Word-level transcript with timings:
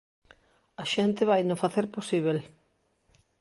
A 0.81 0.83
xente 0.93 1.29
vaino 1.31 1.61
facer 1.63 1.85
posíbel. 1.95 2.37